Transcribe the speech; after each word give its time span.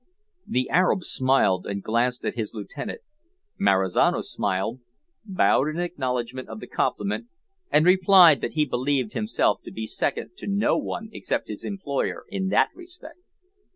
The 0.47 0.67
Arab 0.71 1.03
smiled 1.03 1.67
and 1.67 1.83
glanced 1.83 2.25
at 2.25 2.33
his 2.33 2.55
lieutenant. 2.55 3.01
Marizano 3.59 4.21
smiled, 4.21 4.79
bowed 5.25 5.67
in 5.69 5.77
acknowledgment 5.79 6.49
of 6.49 6.59
the 6.59 6.65
compliment, 6.65 7.27
and 7.69 7.85
replied 7.85 8.41
that 8.41 8.53
he 8.53 8.65
believed 8.65 9.13
himself 9.13 9.61
to 9.61 9.71
be 9.71 9.85
second 9.85 10.31
to 10.37 10.47
no 10.47 10.75
one 10.75 11.09
except 11.13 11.49
his 11.49 11.63
employer 11.63 12.25
in 12.29 12.47
that 12.49 12.69
respect. 12.73 13.19